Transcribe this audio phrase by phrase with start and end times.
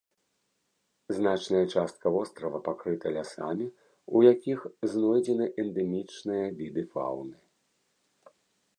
[1.17, 3.67] Значная частка вострава пакрыта лясамі,
[4.15, 4.59] у якіх
[4.95, 7.37] знойдзены эндэмічныя віды фаўны.